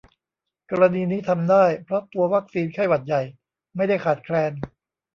[0.71, 3.21] กรณีนี้ทำได้ เพราะตัววัคซีนไข้หวัดใหญ่
[3.75, 4.51] ไม่ได้ขาดแคลน